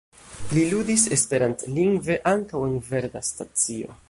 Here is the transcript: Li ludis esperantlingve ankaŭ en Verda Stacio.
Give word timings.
Li 0.57 0.63
ludis 0.71 1.03
esperantlingve 1.17 2.19
ankaŭ 2.35 2.65
en 2.71 2.77
Verda 2.91 3.27
Stacio. 3.33 3.99